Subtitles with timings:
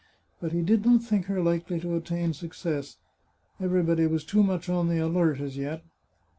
[0.39, 2.97] But he did not think her likely to attain success.
[3.59, 5.83] Everybody was too much on the alert as yet.